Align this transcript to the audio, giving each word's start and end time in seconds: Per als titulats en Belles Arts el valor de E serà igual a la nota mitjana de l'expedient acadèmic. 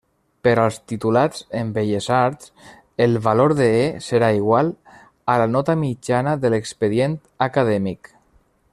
Per 0.45 0.51
als 0.59 0.77
titulats 0.91 1.43
en 1.59 1.73
Belles 1.75 2.07
Arts 2.19 2.49
el 3.07 3.19
valor 3.27 3.55
de 3.61 3.69
E 3.83 3.85
serà 4.07 4.33
igual 4.41 4.75
a 5.35 5.39
la 5.43 5.49
nota 5.57 5.79
mitjana 5.85 6.37
de 6.47 6.55
l'expedient 6.55 7.19
acadèmic. 7.51 8.15